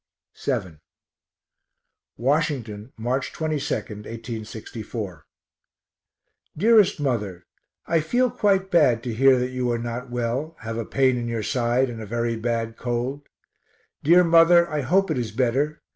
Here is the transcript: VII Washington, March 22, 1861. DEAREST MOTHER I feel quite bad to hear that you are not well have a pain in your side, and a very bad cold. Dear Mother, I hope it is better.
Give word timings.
VII 0.43 0.79
Washington, 2.17 2.91
March 2.97 3.31
22, 3.33 3.75
1861. 3.75 5.21
DEAREST 6.57 6.99
MOTHER 6.99 7.45
I 7.85 7.99
feel 7.99 8.31
quite 8.31 8.71
bad 8.71 9.03
to 9.03 9.13
hear 9.13 9.37
that 9.37 9.51
you 9.51 9.69
are 9.71 9.77
not 9.77 10.09
well 10.09 10.55
have 10.61 10.79
a 10.79 10.85
pain 10.85 11.17
in 11.17 11.27
your 11.27 11.43
side, 11.43 11.87
and 11.87 12.01
a 12.01 12.07
very 12.07 12.35
bad 12.35 12.77
cold. 12.77 13.21
Dear 14.01 14.23
Mother, 14.23 14.67
I 14.71 14.81
hope 14.81 15.11
it 15.11 15.19
is 15.19 15.29
better. 15.31 15.83